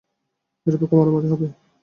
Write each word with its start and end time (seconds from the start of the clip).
নিরপেক্ষ 0.67 0.91
মারামারি 0.99 1.27
হবে। 1.31 1.47